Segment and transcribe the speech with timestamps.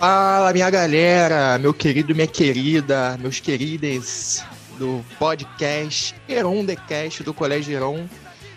[0.00, 4.42] Fala, minha galera, meu querido minha querida, meus queridos
[4.78, 8.08] do podcast Heron The Cast do Colégio Heron.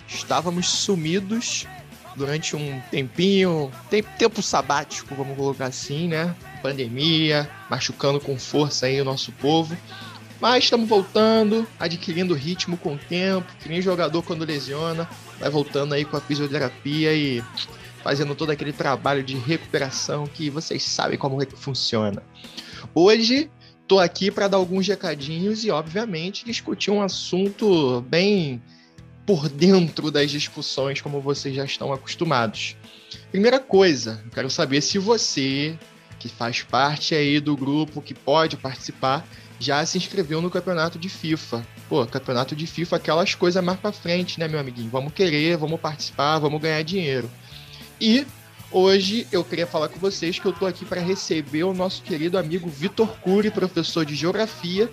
[0.07, 1.68] Estávamos sumidos
[2.16, 3.69] durante um tempinho,
[4.18, 6.33] tempo sabático, vamos colocar assim, né?
[6.61, 9.75] Pandemia, machucando com força aí o nosso povo.
[10.39, 15.10] Mas estamos voltando, adquirindo ritmo com o tempo, que nem jogador quando lesiona,
[15.41, 17.44] vai voltando aí com a fisioterapia e
[18.04, 22.21] fazendo todo aquele trabalho de recuperação que vocês sabem como é que funciona.
[22.94, 23.50] Hoje
[23.82, 28.61] estou aqui para dar alguns recadinhos e, obviamente, discutir um assunto bem
[29.25, 32.75] por dentro das discussões, como vocês já estão acostumados.
[33.31, 35.77] Primeira coisa, quero saber se você,
[36.20, 39.25] que faz parte aí do grupo, que pode participar,
[39.59, 41.66] já se inscreveu no campeonato de FIFA.
[41.88, 44.89] Pô, campeonato de FIFA, aquelas coisas mais para frente, né, meu amiguinho?
[44.89, 47.30] Vamos querer, vamos participar, vamos ganhar dinheiro.
[47.99, 48.25] E
[48.72, 52.38] hoje eu queria falar com vocês que eu estou aqui para receber o nosso querido
[52.38, 54.89] amigo Vitor Cury, professor de Geografia,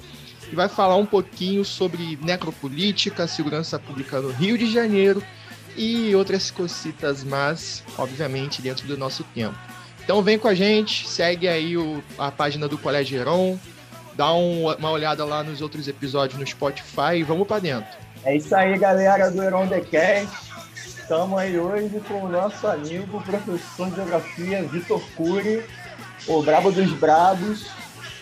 [0.51, 5.23] e vai falar um pouquinho sobre necropolítica, segurança pública no Rio de Janeiro
[5.77, 9.59] e outras cositas, mas obviamente dentro do nosso tempo.
[10.03, 13.59] Então vem com a gente, segue aí o, a página do Colégio Heron,
[14.15, 17.91] dá um, uma olhada lá nos outros episódios no Spotify e vamos para dentro.
[18.25, 20.50] É isso aí, galera do Heron The Cast.
[21.11, 25.64] Estamos aí hoje com o nosso amigo, professor de geografia, Vitor Cury,
[26.28, 27.69] o brabo dos brabos,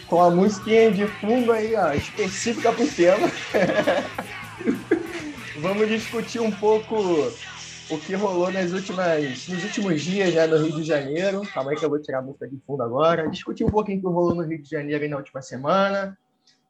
[0.06, 3.30] com a musiquinha de fundo aí, ó, específica para o tema.
[5.60, 6.96] Vamos discutir um pouco
[7.90, 11.42] o que rolou nas últimas, nos últimos dias né, no Rio de Janeiro.
[11.52, 13.28] Calma aí que eu vou tirar a música de fundo agora.
[13.28, 16.16] Discutir um pouquinho o que rolou no Rio de Janeiro na última semana.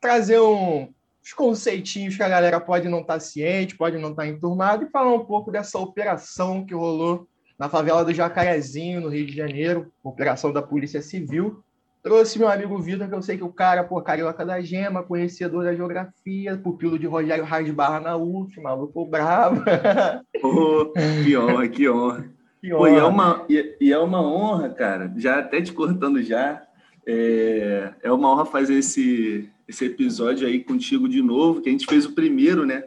[0.01, 0.93] Trazer um,
[1.29, 4.85] os conceitinhos que a galera pode não estar tá ciente, pode não estar tá enturmado,
[4.85, 7.29] e falar um pouco dessa operação que rolou
[7.59, 11.63] na favela do Jacarezinho, no Rio de Janeiro, operação da Polícia Civil.
[12.03, 15.65] Trouxe meu amigo Vitor, que eu sei que o cara, pô, carioca da gema, conhecedor
[15.65, 19.63] da geografia, pupilo de Rogério Rasbarra na UF, maluco bravo.
[20.43, 20.93] Oh,
[21.25, 22.31] que honra, que honra.
[22.61, 22.79] Que honra.
[22.79, 26.63] Pô, e, é uma, e, e, é uma honra, cara, já até te cortando já,
[27.07, 31.87] é, é uma honra fazer esse, esse episódio aí contigo de novo, que a gente
[31.87, 32.85] fez o primeiro, né?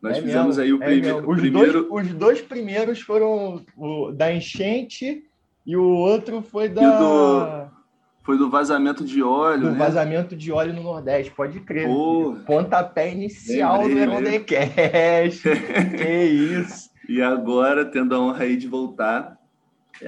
[0.00, 1.84] Nós é fizemos mesmo, aí o, é prime o primeiro.
[1.84, 5.24] Dois, os dois primeiros foram o da enchente
[5.66, 6.98] e o outro foi da.
[6.98, 7.70] Do,
[8.22, 9.62] foi do vazamento de óleo.
[9.62, 9.78] Do né?
[9.78, 11.88] vazamento de óleo no Nordeste, pode crer.
[11.88, 15.42] Oh, Pontapé inicial lembrei, do Erondecast.
[15.96, 16.90] que isso.
[17.06, 19.38] E agora, tendo a honra aí de voltar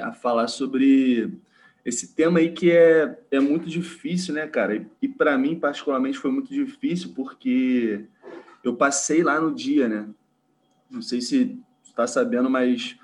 [0.00, 1.38] a falar sobre
[1.86, 4.74] esse tema aí que é, é muito difícil, né, cara?
[4.74, 8.04] E, e para mim, particularmente, foi muito difícil porque
[8.64, 10.08] eu passei lá no dia, né?
[10.90, 12.98] Não sei se está sabendo, mas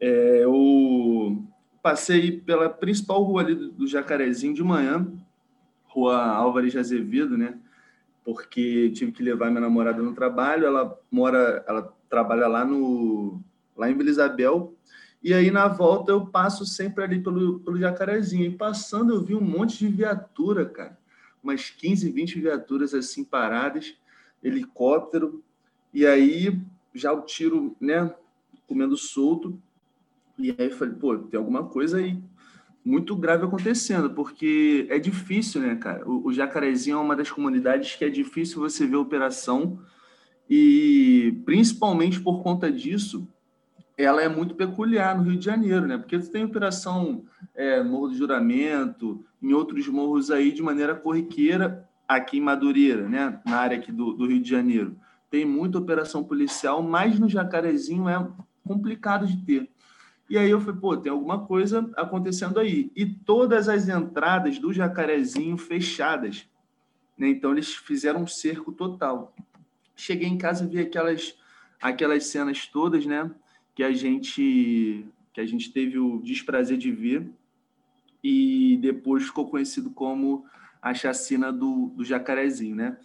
[0.00, 1.44] é, eu
[1.80, 5.06] passei pela principal rua ali do, do Jacarezinho de manhã,
[5.84, 7.56] rua Álvares de Azevedo, né?
[8.24, 13.40] Porque tive que levar minha namorada no trabalho, ela mora, ela trabalha lá no
[13.76, 14.73] lá em Vila Isabel,
[15.24, 18.44] e aí, na volta, eu passo sempre ali pelo, pelo Jacarezinho.
[18.44, 20.98] E passando, eu vi um monte de viatura, cara.
[21.42, 23.96] Umas 15, 20 viaturas assim paradas,
[24.42, 25.42] helicóptero.
[25.94, 26.60] E aí,
[26.94, 28.14] já o tiro, né,
[28.68, 29.58] comendo solto.
[30.38, 32.22] E aí, falei, pô, tem alguma coisa aí
[32.84, 36.06] muito grave acontecendo, porque é difícil, né, cara?
[36.06, 39.78] O, o Jacarezinho é uma das comunidades que é difícil você ver operação.
[40.50, 43.26] E principalmente por conta disso,
[43.96, 45.96] ela é muito peculiar no Rio de Janeiro, né?
[45.96, 47.24] Porque você tem operação
[47.54, 53.40] é, Morro do Juramento, em outros morros aí de maneira corriqueira, aqui em Madureira, né?
[53.46, 54.96] Na área aqui do, do Rio de Janeiro.
[55.30, 58.28] Tem muita operação policial, mas no Jacarezinho é
[58.66, 59.70] complicado de ter.
[60.28, 62.90] E aí eu falei, pô, tem alguma coisa acontecendo aí.
[62.96, 66.48] E todas as entradas do Jacarezinho fechadas.
[67.16, 67.28] Né?
[67.28, 69.34] Então eles fizeram um cerco total.
[69.94, 71.36] Cheguei em casa e vi aquelas,
[71.80, 73.30] aquelas cenas todas, né?
[73.74, 77.28] Que a gente que a gente teve o desprazer de ver
[78.22, 80.46] e depois ficou conhecido como
[80.80, 82.96] a chacina do, do Jacarezinho, né?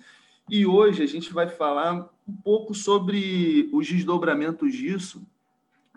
[0.47, 5.25] E hoje a gente vai falar um pouco sobre os desdobramentos disso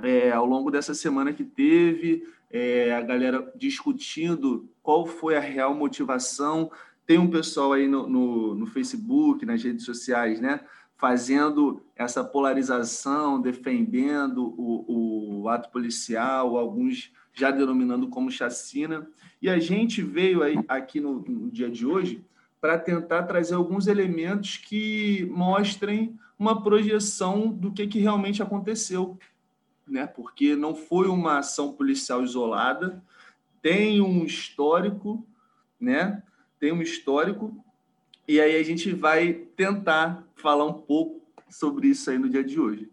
[0.03, 5.75] é, ao longo dessa semana que teve, é, a galera discutindo qual foi a real
[5.75, 6.71] motivação.
[7.07, 10.61] Tem um pessoal aí no, no, no Facebook, nas redes sociais, né?
[11.03, 19.11] Fazendo essa polarização, defendendo o, o ato policial, alguns já denominando como chacina.
[19.43, 22.25] E a gente veio aí, aqui no, no dia de hoje
[22.61, 29.19] para tentar trazer alguns elementos que mostrem uma projeção do que, que realmente aconteceu.
[29.85, 30.07] né?
[30.07, 33.03] Porque não foi uma ação policial isolada,
[33.61, 35.27] tem um histórico,
[35.81, 36.23] né?
[36.61, 37.53] Tem um histórico
[38.27, 42.59] e aí a gente vai tentar falar um pouco sobre isso aí no dia de
[42.59, 42.91] hoje.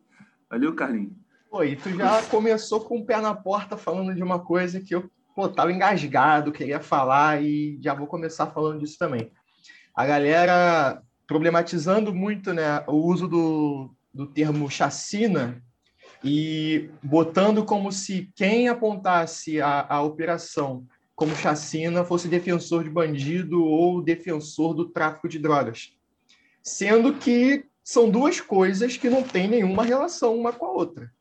[0.50, 1.14] Valeu, Carlinhos.
[1.52, 5.10] Oi, tu já começou com o pé na porta falando de uma coisa que eu
[5.36, 9.32] pô, tava engasgado, queria falar e já vou começar falando disso também.
[9.96, 15.64] A galera problematizando muito né, o uso do, do termo chacina
[16.24, 20.86] e botando como se quem apontasse a, a operação
[21.20, 25.92] como chacina fosse defensor de bandido ou defensor do tráfico de drogas.
[26.64, 31.12] Sendo que são duas coisas que não têm nenhuma relação uma com a outra.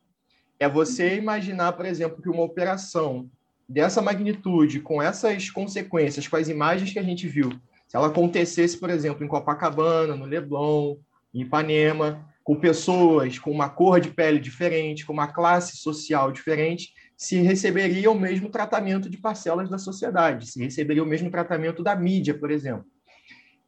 [0.57, 3.29] É você imaginar, por exemplo, que uma operação
[3.69, 7.51] dessa magnitude, com essas consequências, com as imagens que a gente viu,
[7.89, 10.97] se ela acontecesse, por exemplo, em Copacabana, no Leblon,
[11.35, 16.95] em Ipanema, com pessoas com uma cor de pele diferente, com uma classe social diferente,
[17.19, 21.97] se receberia o mesmo tratamento de parcelas da sociedade, se receberia o mesmo tratamento da
[21.97, 22.85] mídia, por exemplo.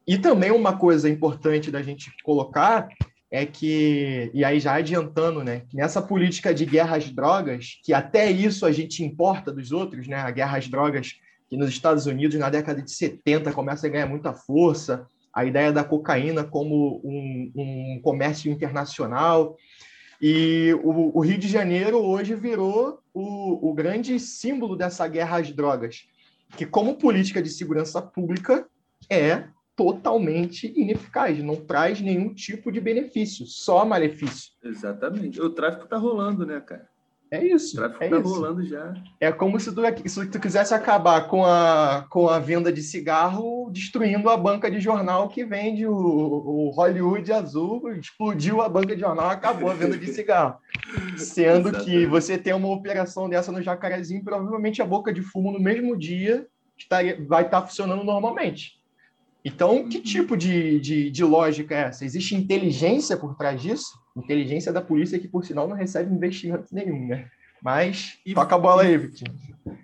[0.07, 2.87] E também uma coisa importante da gente colocar
[3.29, 8.31] é que, e aí já adiantando, né, nessa política de guerra às drogas, que até
[8.31, 11.15] isso a gente importa dos outros, né, a guerra às drogas
[11.49, 15.73] que nos Estados Unidos, na década de 70, começa a ganhar muita força, a ideia
[15.73, 19.57] da cocaína como um, um comércio internacional.
[20.21, 25.51] E o, o, Rio de Janeiro hoje virou o, o grande símbolo dessa guerra às
[25.51, 26.07] drogas,
[26.55, 28.67] que, como política de segurança pública,
[29.09, 29.45] é
[29.75, 34.51] totalmente ineficaz, não traz nenhum tipo de benefício, só malefício.
[34.63, 35.41] Exatamente.
[35.41, 36.90] O tráfico está rolando, né, cara?
[37.31, 37.77] É isso.
[37.77, 38.93] Tráfico está é rolando já.
[39.17, 43.69] É como se tu, se tu quisesse acabar com a, com a venda de cigarro,
[43.71, 48.99] destruindo a banca de jornal que vende o, o Hollywood azul, explodiu a banca de
[48.99, 50.57] jornal, acabou a venda de cigarro.
[51.15, 55.59] Sendo que você tem uma operação dessa no Jacarezinho, provavelmente a boca de fumo no
[55.59, 56.45] mesmo dia
[56.77, 58.80] estaria, vai estar funcionando normalmente.
[59.43, 60.03] Então, que uhum.
[60.03, 62.05] tipo de, de, de lógica é essa?
[62.05, 63.99] Existe inteligência por trás disso?
[64.15, 67.29] Inteligência da polícia que, por sinal, não recebe investimento nenhum, né?
[67.61, 69.33] Mas e, toca a bola aí, Vitinho.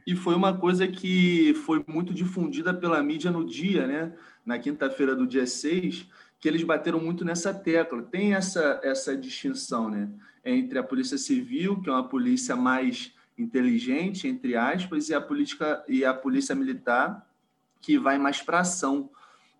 [0.05, 4.13] E foi uma coisa que foi muito difundida pela mídia no dia, né?
[4.45, 6.07] Na quinta-feira do dia 6,
[6.39, 8.01] que eles bateram muito nessa tecla.
[8.01, 10.09] Tem essa, essa distinção, né?
[10.43, 15.83] Entre a polícia civil, que é uma polícia mais inteligente, entre aspas, e a, política,
[15.87, 17.27] e a polícia militar,
[17.79, 19.09] que vai mais para ação.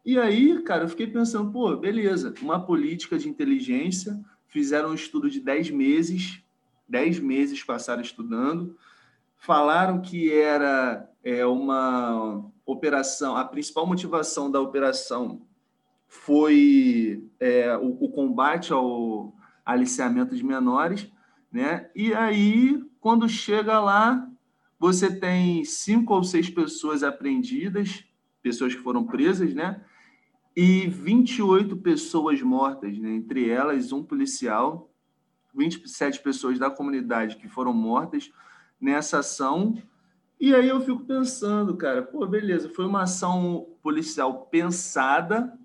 [0.08, 4.18] E aí, cara, eu fiquei pensando, pô, beleza, uma política de inteligência
[4.48, 6.42] fizeram um estudo de 10 meses,
[6.88, 8.78] 10 meses passaram estudando,
[9.36, 15.42] falaram que era é, uma operação, a principal motivação da operação
[16.08, 21.12] foi é, o, o, combate ao aliciamento de menores,
[21.52, 21.90] né?
[21.94, 24.26] E aí, quando chega lá,
[24.80, 28.06] você tem cinco ou seis pessoas apreendidas,
[28.42, 29.84] pessoas que foram presas, né?
[30.60, 33.12] E 28 pessoas mortas, né?
[33.12, 34.92] entre elas um policial,
[35.54, 38.32] 27 pessoas da comunidade que foram mortas
[38.82, 39.80] nessa ação.
[40.40, 45.56] E aí eu fico pensando, cara, pô, beleza, foi uma ação policial pensada,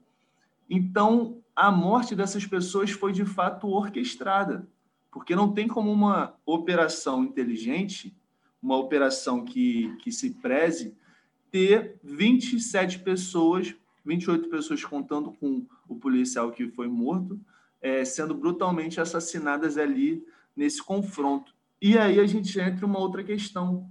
[0.69, 4.69] então a morte dessas pessoas foi de fato orquestrada,
[5.11, 8.14] porque não tem como uma operação inteligente,
[8.62, 10.95] uma operação que, que se preze,
[11.50, 17.40] ter 27 pessoas 28 pessoas contando com o policial que foi morto,
[17.80, 20.25] é, sendo brutalmente assassinadas ali
[20.56, 21.54] nesse confronto.
[21.80, 23.90] E aí a gente entra em uma outra questão,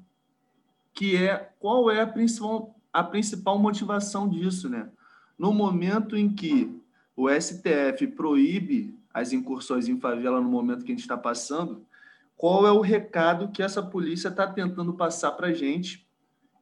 [0.93, 4.89] que é qual é a principal, a principal motivação disso, né?
[5.37, 6.79] No momento em que
[7.15, 11.85] o STF proíbe as incursões em favela no momento que a gente está passando,
[12.37, 16.07] qual é o recado que essa polícia está tentando passar para a gente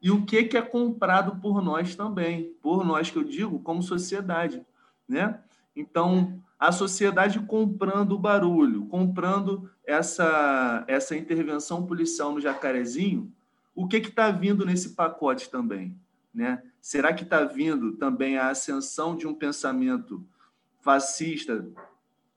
[0.02, 3.84] e o que, que é comprado por nós também, por nós que eu digo, como
[3.84, 4.66] sociedade,
[5.08, 5.40] né?
[5.76, 13.32] Então, a sociedade comprando o barulho, comprando essa, essa intervenção policial no Jacarezinho,
[13.74, 15.96] o que está vindo nesse pacote também?
[16.34, 16.62] Né?
[16.82, 20.26] Será que está vindo também a ascensão de um pensamento
[20.82, 21.66] fascista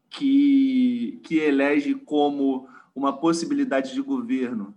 [0.08, 4.74] que, que elege como uma possibilidade de governo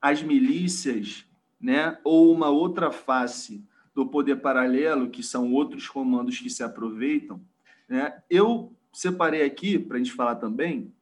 [0.00, 1.24] as milícias
[1.62, 1.96] né?
[2.02, 3.64] ou uma outra face
[3.94, 7.40] do poder paralelo, que são outros comandos que se aproveitam.
[7.88, 8.20] Né?
[8.28, 10.92] Eu separei aqui, para a gente falar também,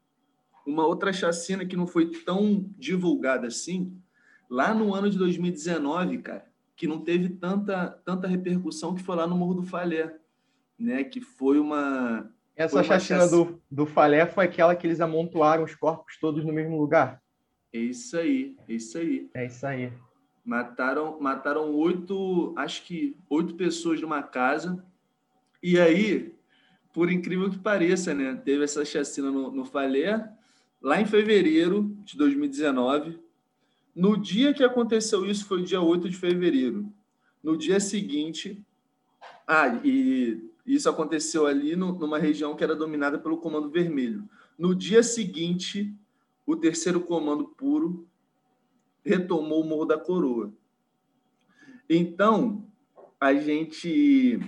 [0.67, 3.97] uma outra chacina que não foi tão divulgada assim,
[4.49, 9.27] lá no ano de 2019, cara, que não teve tanta, tanta repercussão, que foi lá
[9.27, 10.15] no Morro do Falé,
[10.79, 11.05] né?
[11.05, 12.31] que foi uma...
[12.55, 16.19] Essa foi uma chacina, chacina do, do Falé foi aquela que eles amontoaram os corpos
[16.19, 17.23] todos no mesmo lugar?
[17.73, 19.31] É isso aí, é isso aí.
[19.33, 19.93] É isso aí.
[20.45, 24.85] Mataram, mataram oito, acho que oito pessoas numa casa.
[25.63, 26.35] E aí,
[26.93, 28.35] por incrível que pareça, né?
[28.45, 30.29] Teve essa chacina no, no Falé,
[30.81, 33.19] lá em fevereiro de 2019.
[33.95, 36.91] No dia que aconteceu isso, foi dia 8 de fevereiro.
[37.43, 38.65] No dia seguinte.
[39.47, 44.29] Ah, e isso aconteceu ali no, numa região que era dominada pelo Comando Vermelho.
[44.59, 45.95] No dia seguinte,
[46.47, 48.07] o terceiro Comando Puro
[49.05, 50.53] retomou o Morro da Coroa.
[51.89, 52.65] Então,
[53.21, 54.41] a gente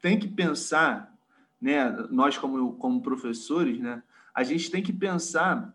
[0.00, 1.14] tem que pensar,
[1.60, 4.02] né, nós como, como professores, né,
[4.34, 5.74] a gente tem que pensar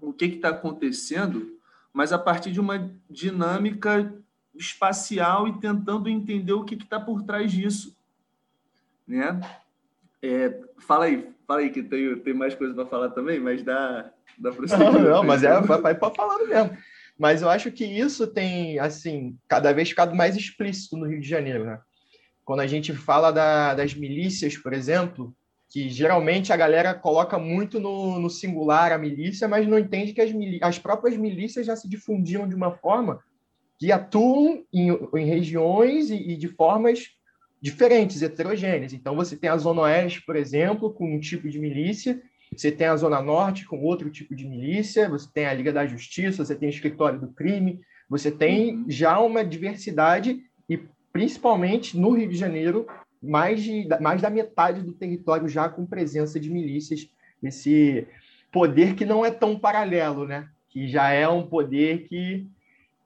[0.00, 1.58] o que está acontecendo,
[1.92, 4.14] mas a partir de uma dinâmica
[4.54, 7.96] espacial e tentando entender o que está por trás disso.
[9.06, 9.40] Né?
[10.22, 14.10] É, fala aí, fala aí que tem, tem mais coisa para falar também, mas dá,
[14.36, 16.76] dá para Não, não, mas é vai para falar mesmo.
[17.18, 21.28] Mas eu acho que isso tem, assim, cada vez ficado mais explícito no Rio de
[21.28, 21.80] Janeiro, né?
[22.44, 25.34] Quando a gente fala da, das milícias, por exemplo,
[25.68, 30.20] que geralmente a galera coloca muito no, no singular a milícia, mas não entende que
[30.20, 30.30] as,
[30.62, 33.20] as próprias milícias já se difundiam de uma forma
[33.78, 37.10] que atuam em, em regiões e, e, de formas
[37.60, 38.92] diferentes, heterogêneas.
[38.92, 42.20] Então, você tem a Zona Oeste, por exemplo, com um tipo de milícia,
[42.54, 45.86] você tem a Zona Norte com outro tipo de milícia, você tem a Liga da
[45.86, 48.84] Justiça, você tem o Escritório do Crime, você tem uhum.
[48.88, 50.80] já uma diversidade e
[51.12, 52.86] principalmente no Rio de Janeiro,
[53.22, 57.08] mais, de, mais da metade do território já com presença de milícias,
[57.42, 58.06] esse
[58.52, 60.48] poder que não é tão paralelo, né?
[60.68, 62.46] que já é um poder que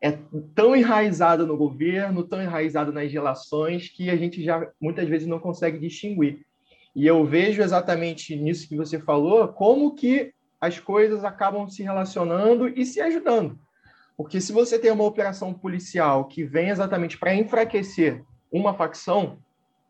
[0.01, 0.19] é
[0.55, 5.39] tão enraizado no governo, tão enraizado nas relações, que a gente já muitas vezes não
[5.39, 6.45] consegue distinguir.
[6.95, 12.69] E eu vejo exatamente nisso que você falou, como que as coisas acabam se relacionando
[12.69, 13.59] e se ajudando.
[14.17, 18.23] Porque se você tem uma operação policial que vem exatamente para enfraquecer
[18.53, 19.39] uma facção,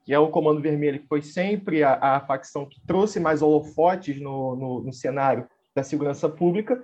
[0.04, 4.20] que é o Comando Vermelho, que foi sempre a, a facção que trouxe mais holofotes
[4.20, 6.82] no, no, no, cenário da segurança pública,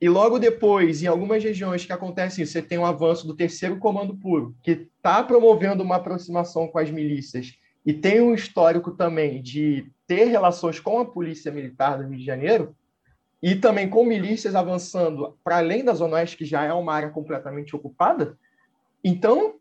[0.00, 3.78] e logo depois, em algumas regiões que acontece isso, você tem um avanço do terceiro
[3.78, 9.40] Comando Puro, que está promovendo uma aproximação com as milícias e tem um histórico também
[9.40, 12.74] de ter relações com a polícia militar do Rio de Janeiro
[13.40, 17.10] e também com milícias avançando para além da Zona Oeste, que já é uma área
[17.10, 18.36] completamente ocupada.
[19.04, 19.54] Então,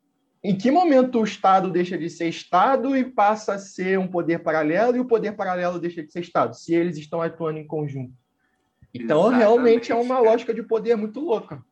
[0.43, 4.39] em que momento o Estado deixa de ser Estado e passa a ser um poder
[4.39, 8.13] paralelo e o poder paralelo deixa de ser Estado, se eles estão atuando em conjunto?
[8.91, 11.63] Então, Exatamente, realmente é uma lógica de poder muito louca.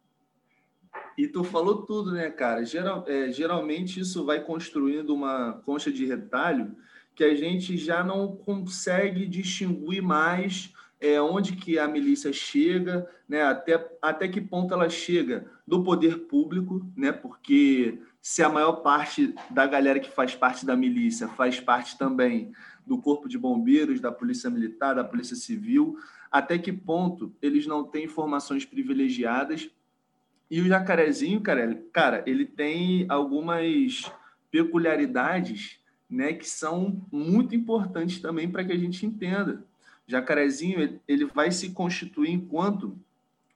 [1.17, 2.65] E tu falou tudo, né, cara?
[2.65, 6.75] Geral, é, geralmente isso vai construindo uma concha de retalho
[7.15, 13.43] que a gente já não consegue distinguir mais é, onde que a milícia chega, né?
[13.43, 17.11] Até, até que ponto ela chega do poder público, né?
[17.11, 22.53] Porque se a maior parte da galera que faz parte da milícia faz parte também
[22.87, 25.97] do corpo de bombeiros, da polícia militar, da polícia civil,
[26.31, 29.69] até que ponto eles não têm informações privilegiadas
[30.53, 34.11] e o jacarezinho, cara, cara, ele tem algumas
[34.51, 39.65] peculiaridades, né, que são muito importantes também para que a gente entenda.
[40.07, 42.95] O jacarezinho, ele vai se constituir enquanto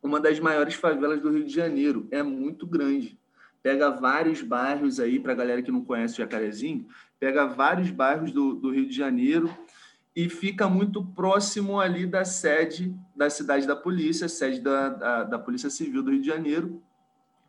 [0.02, 2.08] uma das maiores favelas do Rio de Janeiro.
[2.10, 3.16] É muito grande.
[3.62, 6.88] Pega vários bairros aí, para a galera que não conhece o Jacarezinho,
[7.20, 9.56] pega vários bairros do, do Rio de Janeiro
[10.16, 15.40] e fica muito próximo ali da sede da cidade da polícia, sede da, da, da,
[15.40, 16.82] Polícia Civil do Rio de Janeiro.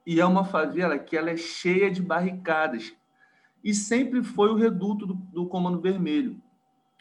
[0.09, 2.95] E é uma favela que ela é cheia de barricadas.
[3.63, 6.41] E sempre foi o reduto do, do Comando Vermelho.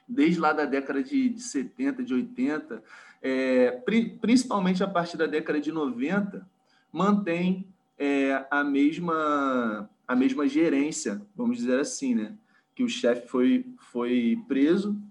[0.05, 2.83] Desde lá da década de, de 70, de 80,
[3.21, 6.45] é, pri, principalmente a partir da década de 90,
[6.91, 12.35] mantém é, a, mesma, a mesma gerência, vamos dizer assim, né?
[12.75, 15.01] que o chefe foi, foi preso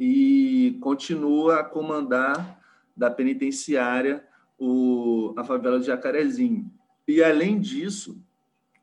[0.00, 2.58] e continua a comandar
[2.96, 4.26] da penitenciária
[4.58, 6.72] o, a favela de Jacarezinho.
[7.06, 8.22] E além disso,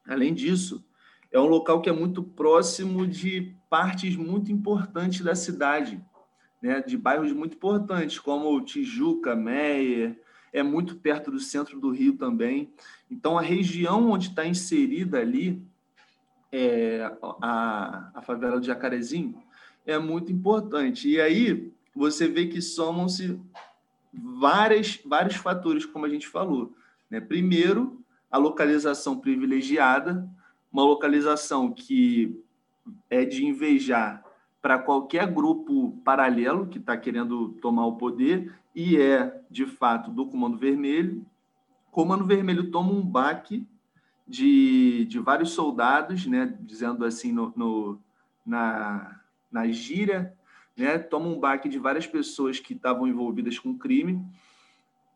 [0.06, 0.84] além disso,
[1.32, 6.04] é um local que é muito próximo de partes muito importantes da cidade,
[6.62, 6.82] né?
[6.82, 10.20] de bairros muito importantes, como Tijuca, Meyer,
[10.52, 12.74] é muito perto do centro do Rio também.
[13.10, 15.62] Então, a região onde está inserida ali
[16.52, 17.12] é,
[17.42, 19.36] a, a favela de Jacarezinho
[19.86, 21.08] é muito importante.
[21.08, 23.40] E aí você vê que somam-se
[24.14, 26.76] várias, vários fatores, como a gente falou.
[27.10, 27.20] Né?
[27.20, 30.30] Primeiro, a localização privilegiada,
[30.72, 32.40] uma localização que
[33.10, 34.24] é de invejar
[34.62, 40.28] para qualquer grupo paralelo que está querendo tomar o poder e é, de fato, do
[40.28, 41.26] Comando Vermelho.
[41.92, 43.66] Comando Vermelho toma um baque
[44.28, 48.00] de, de vários soldados, né, dizendo assim no, no
[48.46, 49.20] na,
[49.52, 50.34] na gíria,
[50.78, 54.24] né, toma um baque de várias pessoas que estavam envolvidas com crime.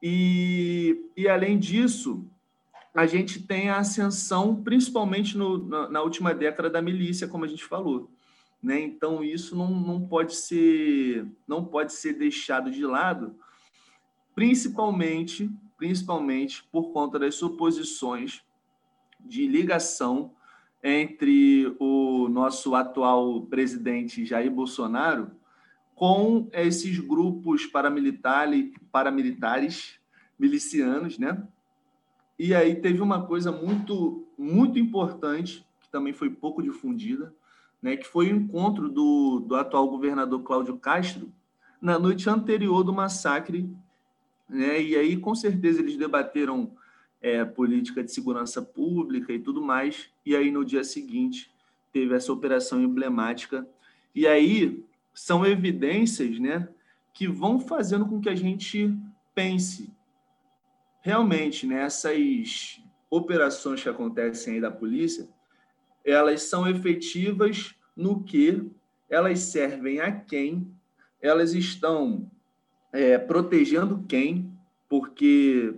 [0.01, 2.27] E, e além disso,
[2.93, 7.47] a gente tem a ascensão, principalmente no, na, na, última década, da milícia, como a
[7.47, 8.11] gente falou.
[8.61, 8.79] Né?
[8.81, 13.35] Então, isso não, não, pode ser, não pode ser deixado de lado,
[14.35, 18.43] principalmente, principalmente por conta das suposições
[19.19, 20.33] de ligação
[20.83, 25.31] entre o nosso atual presidente Jair Bolsonaro
[25.95, 29.99] com esses grupos paramilitares, paramilitares
[30.37, 31.47] milicianos, né?
[32.45, 37.33] E aí teve uma coisa muito muito importante que também foi pouco difundida,
[37.81, 37.95] né?
[37.95, 41.31] Que foi o encontro do, do atual governador Cláudio Castro
[41.81, 43.73] na noite anterior do massacre,
[44.49, 44.81] né?
[44.81, 46.69] E aí com certeza eles debateram
[47.21, 50.09] é, política de segurança pública e tudo mais.
[50.25, 51.49] E aí, no dia seguinte,
[51.93, 53.65] teve essa operação emblemática.
[54.13, 54.83] E aí,
[55.13, 56.67] são evidências né,
[57.13, 58.93] que vão fazendo com que a gente
[59.33, 59.89] pense
[61.03, 61.85] realmente né,
[63.09, 65.27] operações que acontecem aí da polícia,
[66.03, 68.71] elas são efetivas no que
[69.09, 70.73] elas servem a quem,
[71.21, 72.31] elas estão
[72.91, 74.51] é, protegendo quem,
[74.89, 75.75] porque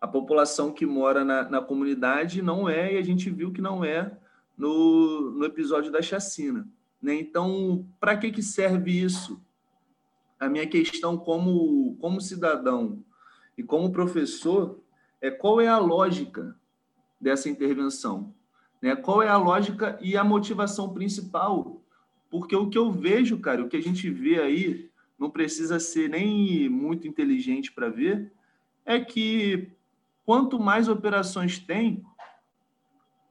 [0.00, 3.84] a população que mora na, na comunidade não é, e a gente viu que não
[3.84, 4.16] é
[4.56, 6.66] no, no episódio da chacina.
[7.00, 7.14] Né?
[7.14, 9.42] Então, para que, que serve isso?
[10.38, 13.04] A minha questão como, como cidadão
[13.56, 14.78] e como professor
[15.20, 16.56] é qual é a lógica
[17.20, 18.34] dessa intervenção?
[18.80, 18.96] Né?
[18.96, 21.80] Qual é a lógica e a motivação principal?
[22.30, 26.08] Porque o que eu vejo, cara, o que a gente vê aí, não precisa ser
[26.08, 28.32] nem muito inteligente para ver,
[28.84, 29.70] é que
[30.24, 32.02] Quanto mais operações tem,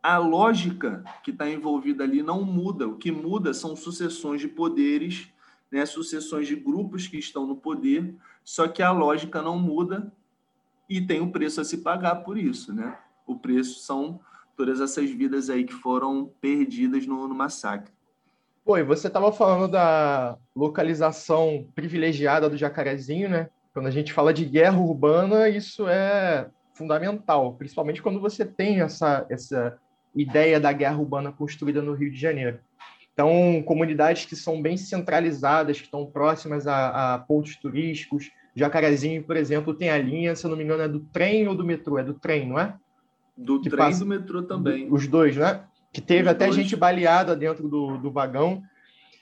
[0.04, 2.88] a lógica que está envolvida ali não muda.
[2.88, 5.30] O que muda são sucessões de poderes,
[5.72, 10.12] né, sucessões de grupos que estão no poder, só que a lógica não muda
[10.90, 12.74] e tem um preço a se pagar por isso.
[12.74, 12.98] Né?
[13.26, 14.20] O preço são
[14.58, 17.94] todas essas vidas aí que foram perdidas no, no massacre.
[18.64, 23.50] Pô, e você estava falando da localização privilegiada do Jacarezinho, né?
[23.74, 29.26] Quando a gente fala de guerra urbana, isso é fundamental, principalmente quando você tem essa,
[29.30, 29.80] essa
[30.16, 32.60] ideia da guerra urbana construída no Rio de Janeiro.
[33.14, 38.32] Então, comunidades que são bem centralizadas, que estão próximas a, a pontos turísticos.
[38.56, 41.56] Jacarezinho, por exemplo, tem a linha, se eu não me engano, é do trem ou
[41.56, 41.98] do metrô?
[41.98, 42.76] É do trem, não é?
[43.38, 44.88] Do que trem e do metrô também.
[44.92, 45.64] Os dois, né?
[45.94, 46.56] Que teve Os até dois.
[46.56, 48.64] gente baleada dentro do, do vagão.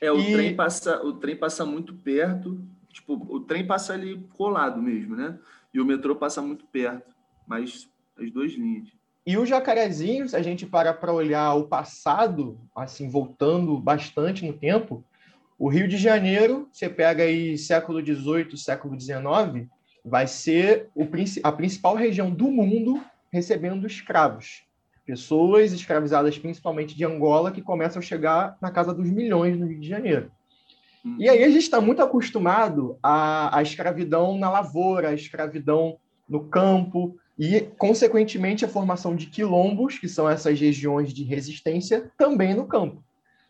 [0.02, 0.34] É, o, e...
[0.34, 5.38] trem passa, o trem passa muito perto, tipo, o trem passa ali colado mesmo, né?
[5.74, 8.88] E o metrô passa muito perto mas as duas linhas.
[9.30, 14.54] E o Jacarezinho, se a gente para para olhar o passado, assim, voltando bastante no
[14.54, 15.04] tempo,
[15.56, 19.68] o Rio de Janeiro, você pega aí século XVIII, século XIX,
[20.04, 21.08] vai ser o,
[21.44, 24.64] a principal região do mundo recebendo escravos.
[25.06, 29.80] Pessoas escravizadas principalmente de Angola que começam a chegar na casa dos milhões no Rio
[29.80, 30.32] de Janeiro.
[31.06, 31.18] Hum.
[31.20, 36.46] E aí a gente está muito acostumado à, à escravidão na lavoura, à escravidão no
[36.46, 42.68] campo, e, consequentemente, a formação de quilombos, que são essas regiões de resistência, também no
[42.68, 43.02] campo.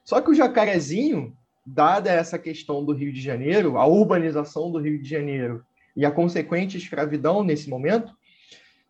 [0.05, 5.01] Só que o jacarezinho, dada essa questão do Rio de Janeiro, a urbanização do Rio
[5.01, 8.13] de Janeiro e a consequente escravidão nesse momento,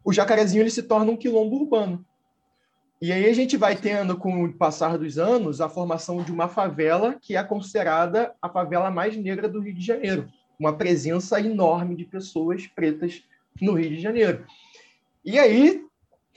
[0.03, 2.05] o jacarezinho ele se torna um quilombo urbano.
[3.01, 6.49] E aí a gente vai tendo, com o passar dos anos, a formação de uma
[6.49, 10.27] favela que é considerada a favela mais negra do Rio de Janeiro.
[10.59, 13.23] Uma presença enorme de pessoas pretas
[13.61, 14.45] no Rio de Janeiro.
[15.29, 15.85] E aí,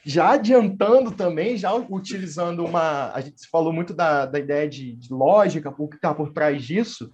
[0.05, 3.11] já adiantando também, já utilizando uma.
[3.13, 6.63] A gente falou muito da, da ideia de, de lógica, o que está por trás
[6.63, 7.11] disso.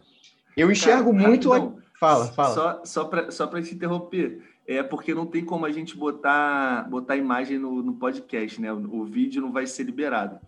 [0.56, 1.50] Eu enxergo Cara, muito.
[1.50, 1.78] Rapidão.
[2.00, 2.54] Fala, fala.
[2.54, 4.42] Só, só para só te interromper.
[4.66, 8.72] É porque não tem como a gente botar, botar imagem no, no podcast, né?
[8.72, 10.40] O, o vídeo não vai ser liberado.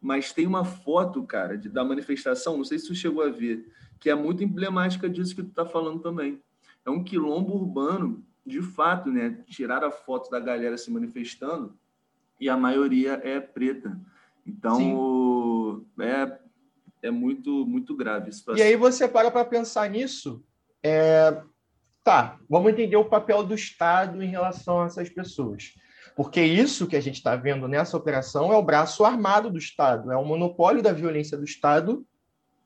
[0.00, 3.64] Mas tem uma foto, cara, de, da manifestação, não sei se tu chegou a ver,
[4.00, 6.42] que é muito emblemática disso que tu está falando também.
[6.84, 11.76] É um quilombo urbano de fato, né, tiraram a foto da galera se manifestando
[12.40, 13.98] e a maioria é preta.
[14.44, 16.38] Então, é,
[17.02, 18.64] é muito, muito grave a situação.
[18.64, 20.44] E aí você para para pensar nisso,
[20.82, 21.40] é...
[22.02, 25.74] tá, vamos entender o papel do Estado em relação a essas pessoas.
[26.16, 30.10] Porque isso que a gente está vendo nessa operação é o braço armado do Estado,
[30.10, 32.04] é o monopólio da violência do Estado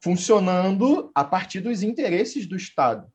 [0.00, 3.06] funcionando a partir dos interesses do Estado.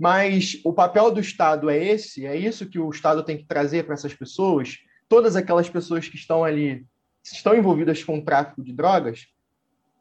[0.00, 3.84] Mas o papel do Estado é esse, é isso que o Estado tem que trazer
[3.84, 6.86] para essas pessoas, todas aquelas pessoas que estão ali,
[7.22, 9.26] estão envolvidas com o tráfico de drogas.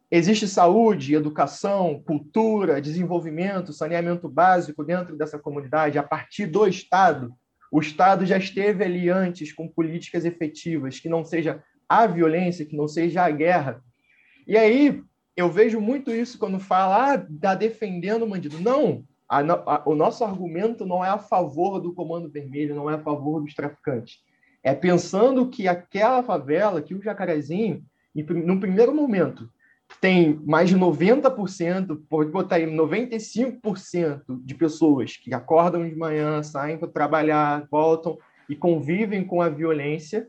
[0.09, 7.33] Existe saúde, educação, cultura, desenvolvimento, saneamento básico dentro dessa comunidade a partir do Estado.
[7.69, 12.77] O Estado já esteve ali antes com políticas efetivas, que não seja a violência, que
[12.77, 13.83] não seja a guerra.
[14.47, 15.03] E aí
[15.35, 18.61] eu vejo muito isso quando fala, ah, tá defendendo o bandido.
[18.61, 22.95] Não, a, a, o nosso argumento não é a favor do Comando Vermelho, não é
[22.95, 24.19] a favor dos traficantes.
[24.63, 27.83] É pensando que aquela favela, que o Jacarezinho,
[28.15, 29.49] no primeiro momento,
[30.01, 36.77] tem mais de 90%, pode botar aí 95% de pessoas que acordam de manhã, saem
[36.77, 38.17] para trabalhar, voltam
[38.49, 40.27] e convivem com a violência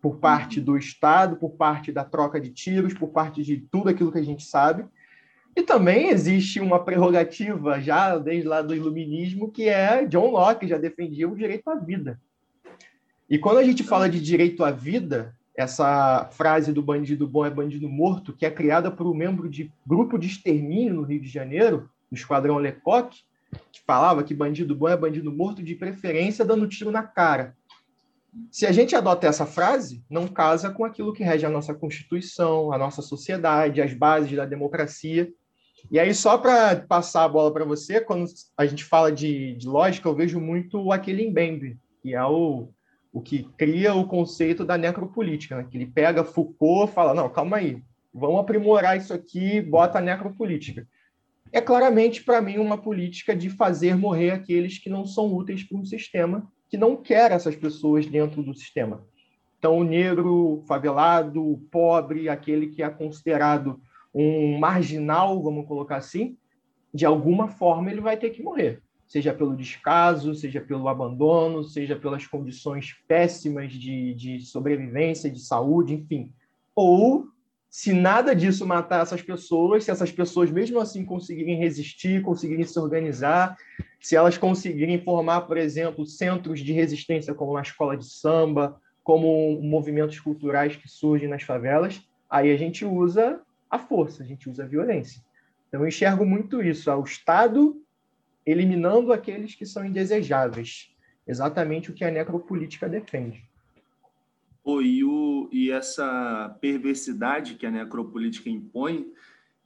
[0.00, 4.12] por parte do Estado, por parte da troca de tiros, por parte de tudo aquilo
[4.12, 4.84] que a gente sabe.
[5.56, 10.76] E também existe uma prerrogativa já desde lá do iluminismo que é John Locke já
[10.76, 12.20] defendia o direito à vida.
[13.28, 17.50] E quando a gente fala de direito à vida, essa frase do bandido bom é
[17.50, 21.28] bandido morto, que é criada por um membro de grupo de extermínio no Rio de
[21.28, 23.16] Janeiro, no Esquadrão Lecoq,
[23.72, 27.56] que falava que bandido bom é bandido morto, de preferência dando tiro na cara.
[28.50, 32.70] Se a gente adota essa frase, não casa com aquilo que rege a nossa Constituição,
[32.70, 35.32] a nossa sociedade, as bases da democracia.
[35.90, 39.68] E aí, só para passar a bola para você, quando a gente fala de, de,
[39.68, 42.68] lógica, eu vejo muito o Aquilin Bembe, que é o
[43.16, 45.66] o que cria o conceito da necropolítica, né?
[45.70, 50.86] que ele pega Foucault fala, não, calma aí, vamos aprimorar isso aqui, bota a necropolítica.
[51.50, 55.78] É claramente, para mim, uma política de fazer morrer aqueles que não são úteis para
[55.78, 59.02] um sistema que não quer essas pessoas dentro do sistema.
[59.58, 63.80] Então, o negro, favelado, o pobre, aquele que é considerado
[64.16, 66.36] um marginal, vamos colocar assim,
[66.92, 71.94] de alguma forma ele vai ter que morrer seja pelo descaso, seja pelo abandono, seja
[71.96, 76.32] pelas condições péssimas de, de sobrevivência, de saúde, enfim.
[76.74, 77.26] Ou,
[77.70, 82.78] se nada disso matar essas pessoas, se essas pessoas mesmo assim conseguirem resistir, conseguirem se
[82.78, 83.56] organizar,
[84.00, 89.60] se elas conseguirem formar, por exemplo, centros de resistência como uma escola de samba, como
[89.62, 94.64] movimentos culturais que surgem nas favelas, aí a gente usa a força, a gente usa
[94.64, 95.22] a violência.
[95.68, 96.90] Então, eu enxergo muito isso.
[96.90, 97.82] O Estado
[98.46, 100.94] eliminando aqueles que são indesejáveis.
[101.26, 103.44] Exatamente o que a necropolítica defende.
[104.62, 109.12] Oh, e, o, e essa perversidade que a necropolítica impõe,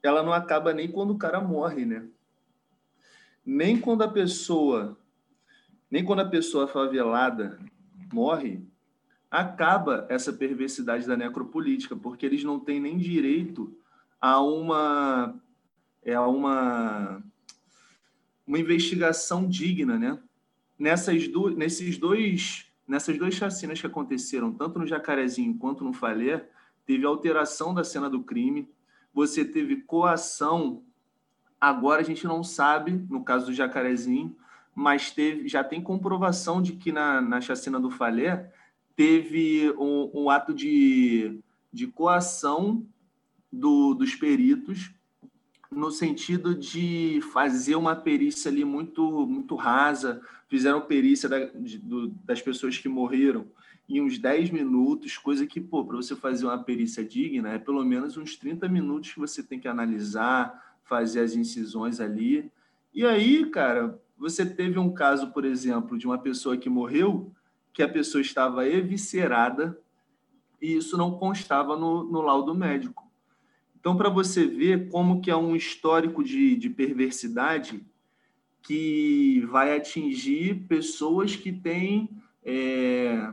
[0.02, 2.06] ela não acaba nem quando o cara morre, né?
[3.44, 4.98] Nem quando a pessoa,
[5.90, 7.58] nem quando a pessoa favelada
[8.12, 8.62] morre,
[9.30, 13.74] acaba essa perversidade da necropolítica, porque eles não têm nem direito
[14.20, 15.34] a uma
[16.02, 17.22] é uma
[18.46, 20.18] uma investigação digna, né?
[20.78, 26.48] Nessas do, nesses dois, nessas duas chacinas que aconteceram, tanto no Jacarezinho quanto no Falé,
[26.84, 28.68] teve alteração da cena do crime,
[29.14, 30.82] você teve coação.
[31.60, 34.34] Agora a gente não sabe, no caso do Jacarezinho,
[34.74, 38.52] mas teve, já tem comprovação de que na, na chacina do Falé
[38.96, 41.38] teve um, um ato de,
[41.72, 42.84] de coação
[43.52, 44.92] do, dos peritos
[45.70, 50.20] no sentido de fazer uma perícia ali muito, muito rasa.
[50.48, 53.46] Fizeram perícia da, de, do, das pessoas que morreram
[53.88, 57.84] em uns 10 minutos, coisa que, pô, para você fazer uma perícia digna, é pelo
[57.84, 62.50] menos uns 30 minutos que você tem que analisar, fazer as incisões ali.
[62.94, 67.32] E aí, cara, você teve um caso, por exemplo, de uma pessoa que morreu,
[67.72, 69.76] que a pessoa estava eviscerada
[70.62, 73.09] e isso não constava no, no laudo médico.
[73.80, 77.82] Então, para você ver como que é um histórico de, de perversidade
[78.62, 82.10] que vai atingir pessoas que têm
[82.44, 83.32] é,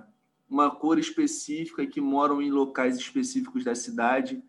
[0.50, 4.42] uma cor específica, que moram em locais específicos da cidade,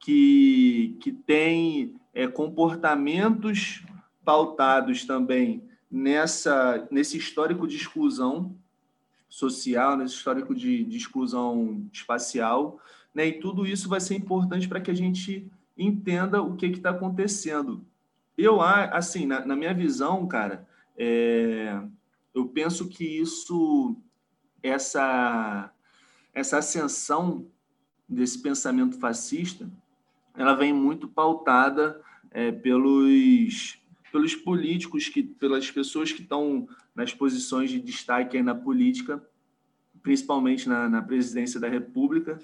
[0.00, 3.84] que, que têm é, comportamentos
[4.24, 8.56] pautados também nessa, nesse histórico de exclusão
[9.28, 12.80] social, nesse histórico de, de exclusão espacial,
[13.14, 13.28] né?
[13.28, 17.84] E tudo isso vai ser importante para que a gente entenda o que está acontecendo.
[18.36, 21.80] Eu, assim, na, na, minha visão, cara, é,
[22.34, 23.96] eu penso que isso,
[24.62, 25.72] essa,
[26.32, 27.46] essa ascensão
[28.08, 29.70] desse pensamento fascista,
[30.36, 32.00] ela vem muito pautada
[32.32, 33.78] é, pelos,
[34.10, 39.22] pelos políticos, que, pelas pessoas que estão nas posições de destaque na política,
[40.02, 42.38] principalmente na, na presidência da República,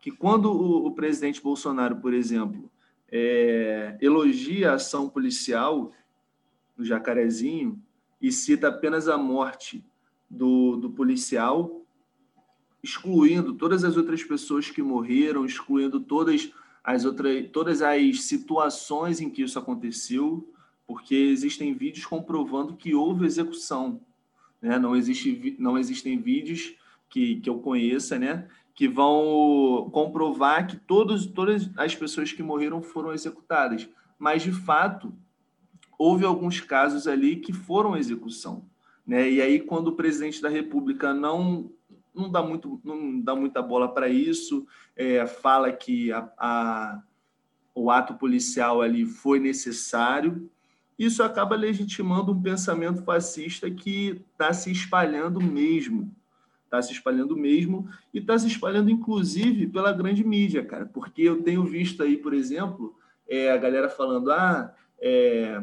[0.00, 2.70] que quando o, o presidente Bolsonaro, por exemplo,
[3.10, 5.92] é, elogia a ação policial
[6.76, 7.80] no Jacarezinho,
[8.20, 9.84] e cita apenas a morte
[10.28, 11.82] do, do policial,
[12.82, 19.28] excluindo todas as outras pessoas que morreram, excluindo todas as outras, todas as situações em
[19.28, 20.48] que isso aconteceu,
[20.86, 24.00] porque existem vídeos comprovando que houve execução.
[24.62, 24.78] Né?
[24.78, 26.74] Não, existe, não existem vídeos
[27.08, 28.48] que, que eu conheça, né?
[28.76, 33.88] Que vão comprovar que todos, todas as pessoas que morreram foram executadas.
[34.18, 35.14] Mas, de fato,
[35.98, 38.66] houve alguns casos ali que foram execução.
[39.06, 39.30] Né?
[39.30, 41.70] E aí, quando o presidente da República não,
[42.14, 47.02] não, dá, muito, não dá muita bola para isso, é, fala que a, a,
[47.74, 50.50] o ato policial ali foi necessário,
[50.98, 56.14] isso acaba legitimando um pensamento fascista que está se espalhando mesmo.
[56.76, 60.84] Está se espalhando mesmo e está se espalhando, inclusive, pela grande mídia, cara.
[60.84, 62.94] Porque eu tenho visto aí, por exemplo,
[63.26, 65.62] é, a galera falando, ah, é,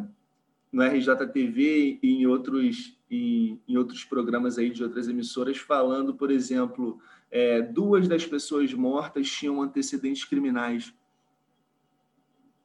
[0.71, 6.31] no RJTV e em outros, em, em, outros programas aí de outras emissoras, falando, por
[6.31, 6.99] exemplo,
[7.29, 10.91] é, duas das pessoas mortas tinham antecedentes criminais.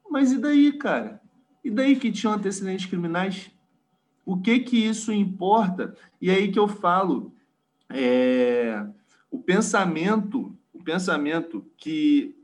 [0.09, 1.21] Mas e daí, cara?
[1.63, 3.51] E daí que tinham antecedentes criminais?
[4.25, 5.95] O que que isso importa?
[6.19, 7.31] E aí que eu falo,
[7.89, 8.85] é,
[9.31, 12.35] o pensamento, o pensamento que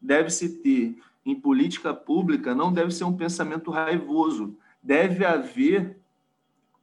[0.00, 5.98] deve se ter em política pública não deve ser um pensamento raivoso, deve haver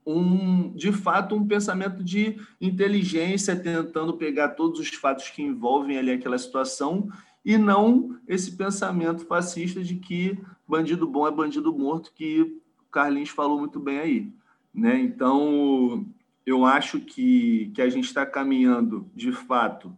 [0.06, 6.12] um, de fato, um pensamento de inteligência, tentando pegar todos os fatos que envolvem ali
[6.12, 7.10] aquela situação
[7.44, 13.30] e não esse pensamento fascista de que bandido bom é bandido morto, que o Carlinhos
[13.30, 14.32] falou muito bem aí.
[14.74, 15.00] Né?
[15.00, 16.06] Então,
[16.48, 19.94] eu acho que, que a gente está caminhando, de fato,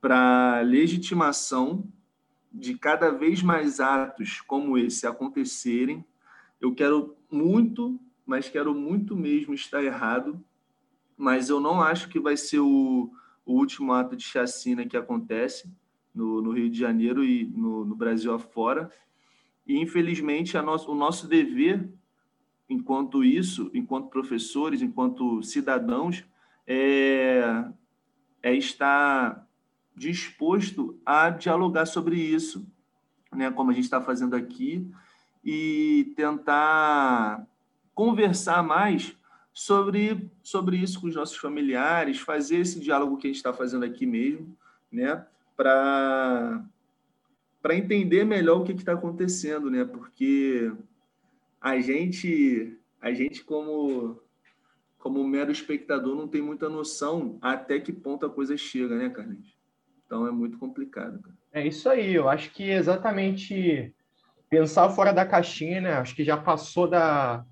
[0.00, 1.84] para legitimação
[2.52, 6.04] de cada vez mais atos como esse acontecerem.
[6.60, 10.40] Eu quero muito, mas quero muito mesmo estar errado,
[11.16, 13.10] mas eu não acho que vai ser o,
[13.44, 15.68] o último ato de chacina que acontece
[16.14, 18.88] no, no Rio de Janeiro e no, no Brasil afora.
[19.66, 21.92] E, infelizmente, nosso, o nosso dever,
[22.68, 26.24] enquanto isso, enquanto professores, enquanto cidadãos,
[26.66, 27.64] é,
[28.42, 29.46] é estar
[29.96, 32.66] disposto a dialogar sobre isso,
[33.32, 34.88] né, como a gente está fazendo aqui,
[35.44, 37.46] e tentar
[37.94, 39.16] conversar mais
[39.52, 43.84] sobre, sobre isso com os nossos familiares, fazer esse diálogo que a gente está fazendo
[43.84, 44.56] aqui mesmo,
[44.90, 45.26] né?
[45.58, 46.64] para
[47.74, 49.84] entender melhor o que está acontecendo, né?
[49.84, 50.72] Porque
[51.60, 54.20] a gente, a gente como
[54.98, 59.56] como mero espectador não tem muita noção até que ponto a coisa chega, né, Carlinhos?
[60.04, 61.20] Então é muito complicado.
[61.22, 61.36] Cara.
[61.52, 62.12] É isso aí.
[62.12, 63.94] Eu acho que exatamente
[64.50, 65.92] pensar fora da caixinha, né?
[65.94, 67.44] Acho que já passou da,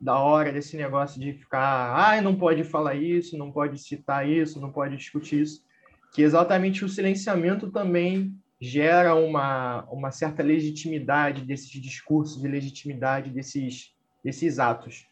[0.00, 4.60] da hora desse negócio de ficar, ah, não pode falar isso, não pode citar isso,
[4.60, 5.64] não pode discutir isso
[6.12, 13.92] que exatamente o silenciamento também gera uma, uma certa legitimidade desses discursos, de legitimidade desses,
[14.24, 15.08] desses atos.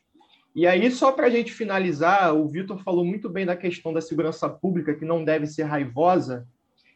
[0.55, 4.01] E aí, só para a gente finalizar, o Vitor falou muito bem da questão da
[4.01, 6.47] segurança pública, que não deve ser raivosa,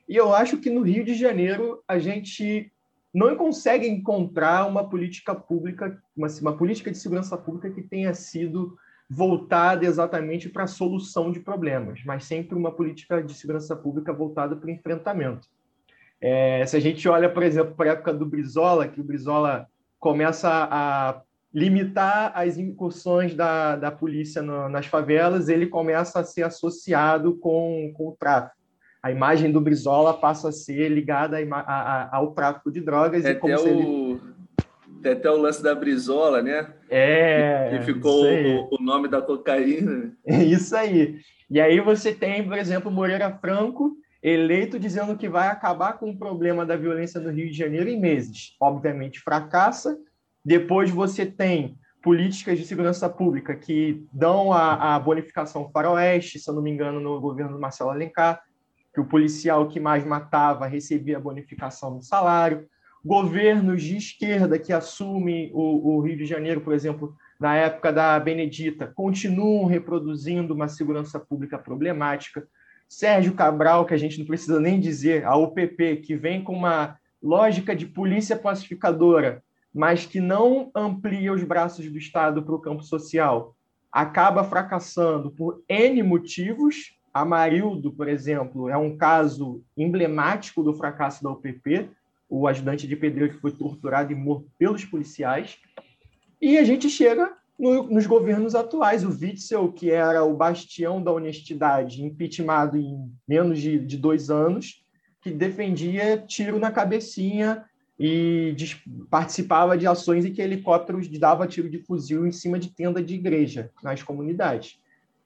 [0.08, 2.70] e eu acho que no Rio de Janeiro a gente
[3.12, 8.76] não consegue encontrar uma política pública, uma, uma política de segurança pública que tenha sido
[9.10, 14.54] voltada exatamente para a solução de problemas, mas sempre uma política de segurança pública voltada
[14.54, 15.48] para o enfrentamento.
[16.26, 19.68] É, se a gente olha, por exemplo, para a época do Brizola, que o Brizola
[20.00, 21.20] começa a
[21.52, 27.92] limitar as incursões da, da polícia no, nas favelas, ele começa a ser associado com,
[27.94, 28.56] com o tráfico.
[29.02, 33.22] A imagem do Brizola passa a ser ligada a, a, ao tráfico de drogas.
[33.22, 33.68] É e como até o...
[33.68, 34.20] Ele
[35.02, 36.72] tem até o lance da Brizola, né?
[36.88, 37.68] É.
[37.70, 40.16] Que ficou o, o, nome da cocaína.
[40.26, 41.18] É isso aí.
[41.50, 46.18] E aí você tem, por exemplo, Moreira Franco eleito dizendo que vai acabar com o
[46.18, 48.56] problema da violência no Rio de Janeiro em meses.
[48.58, 49.98] Obviamente fracassa.
[50.44, 56.54] Depois você tem políticas de segurança pública que dão a, a bonificação faroeste, se eu
[56.54, 58.42] não me engano, no governo do Marcelo Alencar,
[58.92, 62.66] que o policial que mais matava recebia bonificação do salário
[63.04, 68.18] governos de esquerda que assumem o, o, Rio de Janeiro, por exemplo, na época da
[68.18, 72.48] Benedita, continuam reproduzindo uma segurança pública problemática.
[72.94, 76.96] Sérgio Cabral, que a gente não precisa nem dizer, a UPP, que vem com uma
[77.20, 79.42] lógica de polícia pacificadora,
[79.74, 83.56] mas que não amplia os braços do Estado para o campo social,
[83.90, 86.96] acaba fracassando por N motivos.
[87.12, 91.90] Amarildo, por exemplo, é um caso emblemático do fracasso da UPP,
[92.28, 95.58] o ajudante de pedreiro que foi torturado e morto pelos policiais.
[96.40, 99.04] E a gente chega no, nos governos atuais.
[99.04, 104.82] O Witzel, que era o bastião da honestidade, impeachmentado em menos de, de dois anos,
[105.20, 107.64] que defendia tiro na cabecinha
[107.98, 108.54] e
[109.08, 113.14] participava de ações em que helicópteros dava tiro de fuzil em cima de tenda de
[113.14, 114.78] igreja nas comunidades.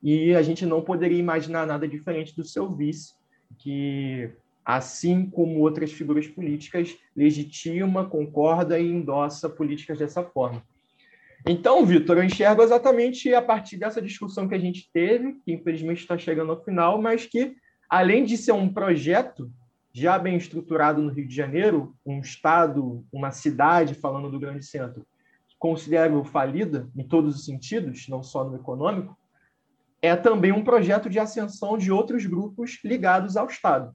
[0.02, 3.14] E a gente não poderia imaginar nada diferente do seu vice,
[3.58, 4.30] que,
[4.64, 10.62] assim como outras figuras políticas, legitima, concorda e endossa políticas dessa forma.
[11.46, 16.00] Então, Vitor, eu enxergo exatamente a partir dessa discussão que a gente teve, que infelizmente
[16.00, 17.54] está chegando ao final, mas que,
[17.88, 19.50] além de ser um projeto
[19.92, 25.06] já bem estruturado no Rio de Janeiro, um estado, uma cidade, falando do grande centro,
[25.58, 29.16] considero falida em todos os sentidos, não só no econômico,
[30.00, 33.94] é também um projeto de ascensão de outros grupos ligados ao Estado.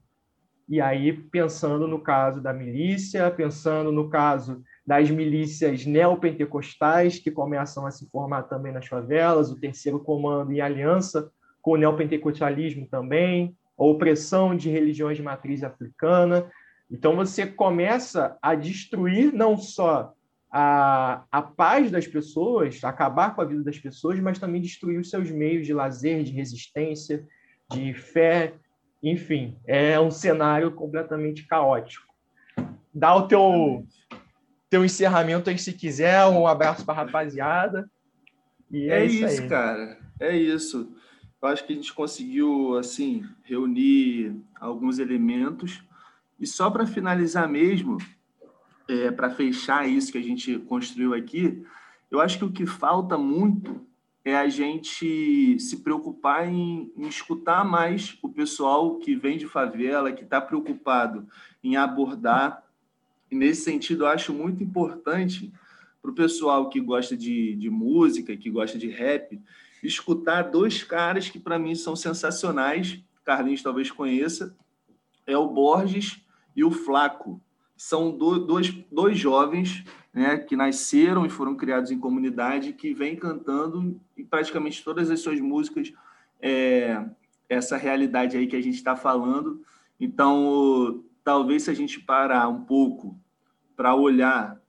[0.68, 7.86] E aí, pensando no caso da milícia, pensando no caso das milícias neopentecostais, que começam
[7.86, 11.30] a se formar também nas favelas, o terceiro comando em aliança
[11.62, 16.50] com o neopentecostalismo também, a opressão de religiões de matriz africana.
[16.90, 20.12] Então, você começa a destruir não só
[20.52, 25.08] a, a paz das pessoas, acabar com a vida das pessoas, mas também destruir os
[25.08, 27.26] seus meios de lazer, de resistência,
[27.72, 28.52] de fé,
[29.02, 32.06] enfim, é um cenário completamente caótico.
[32.94, 33.84] Dá o teu
[34.74, 37.88] teu encerramento aí se quiser, um abraço para a rapaziada.
[38.68, 40.00] E é, é isso, isso cara.
[40.18, 40.92] É isso.
[41.40, 45.80] Eu acho que a gente conseguiu assim reunir alguns elementos
[46.40, 47.98] e só para finalizar mesmo,
[48.88, 51.64] é, para fechar isso que a gente construiu aqui,
[52.10, 53.80] eu acho que o que falta muito
[54.24, 60.12] é a gente se preocupar em, em escutar mais o pessoal que vem de favela,
[60.12, 61.28] que está preocupado
[61.62, 62.63] em abordar
[63.30, 65.52] e nesse sentido, eu acho muito importante
[66.00, 69.40] para o pessoal que gosta de, de música, que gosta de rap,
[69.82, 73.00] escutar dois caras que para mim são sensacionais.
[73.24, 74.54] Carlinhos talvez conheça,
[75.26, 76.20] é o Borges
[76.54, 77.40] e o Flaco.
[77.76, 83.16] São do, dois, dois jovens né, que nasceram e foram criados em comunidade, que vêm
[83.16, 85.92] cantando em praticamente todas as suas músicas
[86.40, 87.04] é,
[87.48, 89.62] essa realidade aí que a gente está falando.
[89.98, 93.18] Então, talvez se a gente parar um pouco
[93.74, 94.60] para olhar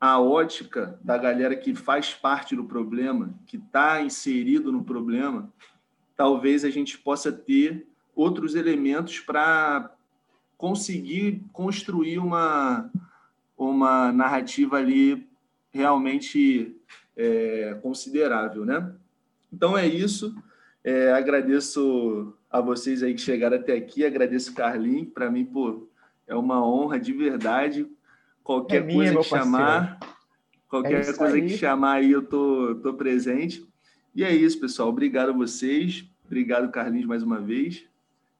[0.00, 5.52] a ótica da galera que faz parte do problema, que está inserido no problema,
[6.16, 9.94] talvez a gente possa ter outros elementos para
[10.56, 12.90] conseguir construir uma,
[13.56, 15.28] uma narrativa ali
[15.70, 16.76] realmente
[17.16, 18.94] é, considerável, né?
[19.52, 20.34] Então é isso.
[20.82, 25.89] É, agradeço a vocês aí que chegaram até aqui, agradeço Carlinhos, para mim, pô,
[26.30, 27.86] é uma honra de verdade
[28.42, 30.00] Qualquer é minha, coisa que chamar,
[30.68, 31.42] qualquer é coisa aí.
[31.42, 33.64] que chamar aí, eu tô, tô presente.
[34.14, 34.88] E é isso, pessoal.
[34.88, 36.04] Obrigado a vocês.
[36.26, 37.84] Obrigado, Carlinhos, mais uma vez.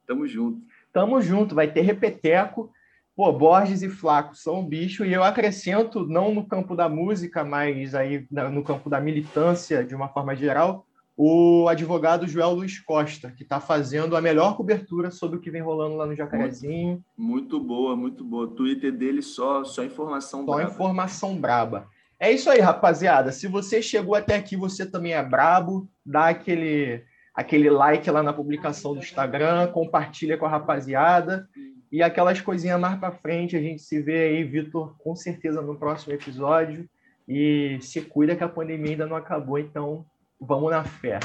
[0.05, 0.61] Tamo junto.
[0.91, 1.55] Tamo junto.
[1.55, 2.71] Vai ter repeteco.
[3.15, 5.05] Pô, Borges e Flaco são um bicho.
[5.05, 9.95] E eu acrescento, não no campo da música, mas aí no campo da militância, de
[9.95, 10.85] uma forma geral,
[11.23, 15.61] o advogado Joel Luiz Costa, que está fazendo a melhor cobertura sobre o que vem
[15.61, 17.03] rolando lá no Jacarezinho.
[17.15, 18.45] Muito, muito boa, muito boa.
[18.45, 20.67] O Twitter dele só, só informação só braba.
[20.67, 21.87] Só informação braba.
[22.19, 23.31] É isso aí, rapaziada.
[23.31, 27.03] Se você chegou até aqui, você também é brabo, dá aquele,
[27.35, 31.47] aquele like lá na publicação do Instagram, compartilha com a rapaziada.
[31.91, 35.77] E aquelas coisinhas mais para frente, a gente se vê aí, Vitor, com certeza no
[35.77, 36.89] próximo episódio.
[37.27, 40.03] E se cuida que a pandemia ainda não acabou, então
[40.41, 41.19] Vamos na fé.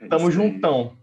[0.00, 0.96] É Tamo juntão.